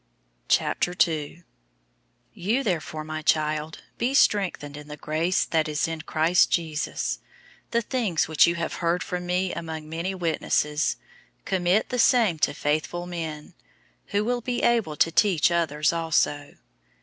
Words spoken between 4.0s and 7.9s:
strengthened in the grace that is in Christ Jesus. 002:002 The